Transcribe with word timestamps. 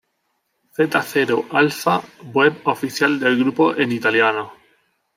Zeta 0.77 1.03
Zero 1.03 1.45
Alfa 1.51 2.01
web 2.33 2.61
oficial 2.63 3.19
del 3.19 3.37
grupo 3.37 3.75
en 3.75 3.91
italiano. 3.91 4.51